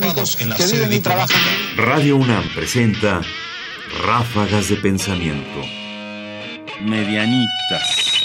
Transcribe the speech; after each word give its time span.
británicos 0.00 0.36
que 0.36 0.76
viven 0.76 0.92
y 0.92 1.00
trabajan. 1.00 1.40
Radio 1.76 2.16
UNAM 2.16 2.44
presenta 2.54 3.22
Ráfagas 4.04 4.68
de 4.68 4.76
Pensamiento. 4.76 5.60
Medianitas. 6.82 8.24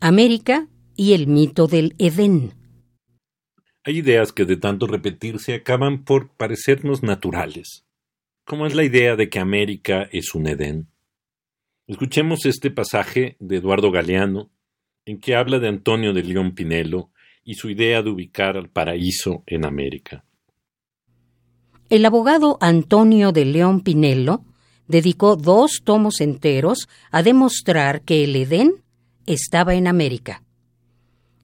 América 0.00 0.68
y 0.94 1.14
el 1.14 1.26
mito 1.26 1.66
del 1.66 1.94
Edén. 1.98 2.52
Hay 3.84 3.98
ideas 3.98 4.32
que 4.32 4.44
de 4.44 4.56
tanto 4.56 4.86
repetirse 4.86 5.54
acaban 5.54 6.04
por 6.04 6.30
parecernos 6.36 7.02
naturales, 7.02 7.86
como 8.44 8.66
es 8.66 8.74
la 8.74 8.84
idea 8.84 9.16
de 9.16 9.28
que 9.28 9.38
América 9.38 10.08
es 10.12 10.34
un 10.34 10.48
Edén. 10.48 10.88
Escuchemos 11.86 12.44
este 12.46 12.70
pasaje 12.70 13.36
de 13.38 13.56
Eduardo 13.56 13.92
Galeano, 13.92 14.50
en 15.04 15.20
que 15.20 15.36
habla 15.36 15.60
de 15.60 15.68
Antonio 15.68 16.12
de 16.12 16.24
León 16.24 16.54
Pinelo 16.54 17.12
y 17.46 17.54
su 17.54 17.70
idea 17.70 18.02
de 18.02 18.10
ubicar 18.10 18.56
al 18.56 18.68
paraíso 18.68 19.44
en 19.46 19.64
América. 19.64 20.24
El 21.88 22.04
abogado 22.04 22.58
Antonio 22.60 23.30
de 23.30 23.44
León 23.44 23.80
Pinelo 23.80 24.44
dedicó 24.88 25.36
dos 25.36 25.82
tomos 25.84 26.20
enteros 26.20 26.88
a 27.12 27.22
demostrar 27.22 28.02
que 28.02 28.24
el 28.24 28.34
Edén 28.34 28.82
estaba 29.26 29.76
en 29.76 29.86
América. 29.86 30.42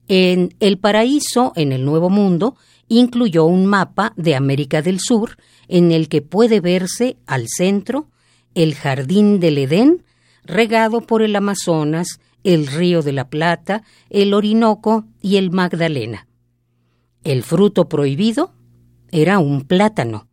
En 0.09 0.53
El 0.59 0.77
Paraíso 0.77 1.53
en 1.55 1.71
el 1.71 1.85
Nuevo 1.85 2.09
Mundo 2.09 2.57
incluyó 2.89 3.45
un 3.45 3.65
mapa 3.65 4.13
de 4.17 4.35
América 4.35 4.81
del 4.81 4.99
Sur 4.99 5.37
en 5.69 5.93
el 5.93 6.09
que 6.09 6.21
puede 6.21 6.59
verse 6.59 7.15
al 7.25 7.47
centro 7.47 8.09
el 8.53 8.75
Jardín 8.75 9.39
del 9.39 9.57
Edén 9.57 10.03
regado 10.43 10.99
por 10.99 11.21
el 11.21 11.35
Amazonas, 11.37 12.19
el 12.43 12.67
Río 12.67 13.01
de 13.01 13.13
la 13.13 13.29
Plata, 13.29 13.83
el 14.09 14.33
Orinoco 14.33 15.05
y 15.21 15.37
el 15.37 15.51
Magdalena. 15.51 16.27
El 17.23 17.43
fruto 17.43 17.87
prohibido 17.87 18.53
era 19.11 19.39
un 19.39 19.61
plátano. 19.61 20.27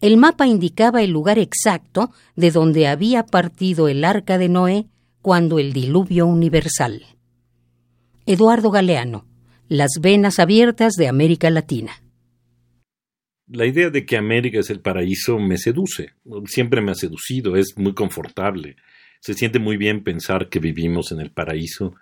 El 0.00 0.16
mapa 0.16 0.46
indicaba 0.46 1.02
el 1.02 1.10
lugar 1.10 1.38
exacto 1.38 2.10
de 2.34 2.50
donde 2.50 2.88
había 2.88 3.24
partido 3.24 3.88
el 3.88 4.04
arca 4.04 4.38
de 4.38 4.48
Noé 4.48 4.86
cuando 5.22 5.58
el 5.58 5.72
diluvio 5.72 6.26
universal. 6.26 7.06
Eduardo 8.26 8.70
Galeano, 8.70 9.26
Las 9.68 9.92
venas 10.00 10.38
abiertas 10.38 10.94
de 10.94 11.08
América 11.08 11.48
Latina. 11.48 11.92
La 13.46 13.66
idea 13.66 13.90
de 13.90 14.04
que 14.04 14.16
América 14.16 14.60
es 14.60 14.70
el 14.70 14.80
paraíso 14.80 15.38
me 15.38 15.58
seduce, 15.58 16.14
siempre 16.46 16.80
me 16.80 16.90
ha 16.90 16.94
seducido, 16.94 17.56
es 17.56 17.76
muy 17.76 17.94
confortable, 17.94 18.76
se 19.24 19.32
siente 19.32 19.58
muy 19.58 19.78
bien 19.78 20.04
pensar 20.04 20.50
que 20.50 20.58
vivimos 20.58 21.10
en 21.10 21.18
el 21.18 21.30
paraíso, 21.30 21.94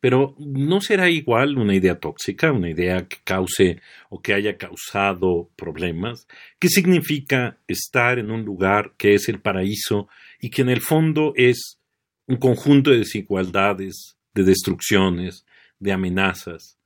pero 0.00 0.34
¿no 0.38 0.80
será 0.80 1.10
igual 1.10 1.58
una 1.58 1.74
idea 1.74 2.00
tóxica, 2.00 2.52
una 2.52 2.70
idea 2.70 3.06
que 3.06 3.18
cause 3.22 3.82
o 4.08 4.22
que 4.22 4.32
haya 4.32 4.56
causado 4.56 5.50
problemas? 5.56 6.26
¿Qué 6.58 6.68
significa 6.68 7.58
estar 7.68 8.18
en 8.18 8.30
un 8.30 8.46
lugar 8.46 8.94
que 8.96 9.12
es 9.12 9.28
el 9.28 9.42
paraíso 9.42 10.08
y 10.40 10.48
que 10.48 10.62
en 10.62 10.70
el 10.70 10.80
fondo 10.80 11.34
es 11.36 11.78
un 12.26 12.38
conjunto 12.38 12.92
de 12.92 13.00
desigualdades, 13.00 14.16
de 14.32 14.44
destrucciones, 14.44 15.44
de 15.80 15.92
amenazas, 15.92 16.78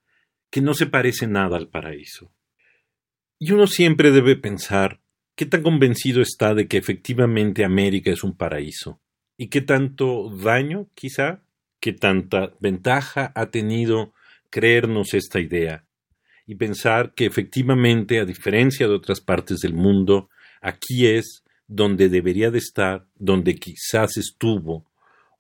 que 0.51 0.61
no 0.61 0.75
se 0.75 0.87
parece 0.87 1.29
nada 1.29 1.57
al 1.57 1.69
paraíso? 1.69 2.33
Y 3.39 3.53
uno 3.53 3.69
siempre 3.69 4.11
debe 4.11 4.35
pensar 4.35 4.99
qué 5.37 5.47
tan 5.47 5.63
convencido 5.63 6.21
está 6.21 6.53
de 6.53 6.67
que 6.67 6.79
efectivamente 6.79 7.65
América 7.65 8.11
es 8.11 8.25
un 8.25 8.37
paraíso 8.37 9.01
y 9.37 9.49
qué 9.49 9.61
tanto 9.61 10.31
daño, 10.31 10.89
quizá, 10.95 11.41
qué 11.81 11.93
tanta 11.93 12.53
ventaja 12.61 13.33
ha 13.35 13.47
tenido 13.47 14.13
creernos 14.51 15.15
esta 15.15 15.41
idea 15.41 15.85
y 16.47 16.57
pensar 16.57 17.15
que 17.15 17.27
efectivamente, 17.27 18.21
a 18.21 18.25
diferencia 18.25 18.87
de 18.87 18.95
otras 18.95 19.21
partes 19.21 19.61
del 19.61 19.75
mundo, 19.75 20.29
aquí 20.61 21.07
es 21.07 21.43
donde 21.67 22.09
debería 22.09 22.51
de 22.51 22.59
estar, 22.59 23.07
donde 23.15 23.57
quizás 23.57 24.17
estuvo 24.17 24.85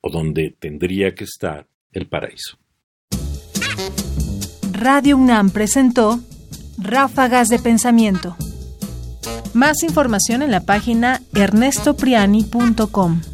o 0.00 0.11
donde 0.11 0.56
tendría 0.59 1.15
que 1.15 1.25
estar 1.25 1.66
el 1.93 2.09
paraíso. 2.09 2.59
Radio 4.72 5.16
UNAM 5.16 5.50
presentó 5.50 6.21
Ráfagas 6.78 7.49
de 7.49 7.59
Pensamiento. 7.59 8.37
Más 9.53 9.82
información 9.82 10.43
en 10.43 10.50
la 10.50 10.61
página 10.61 11.22
ernestopriani.com. 11.34 13.34